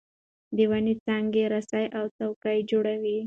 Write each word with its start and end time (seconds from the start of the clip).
د 0.57 0.57
ونو 0.69 0.93
څانګې 1.05 1.43
رسۍ 1.53 1.85
او 1.97 2.05
څوکۍ 2.17 2.59
جوړوي. 2.69 3.17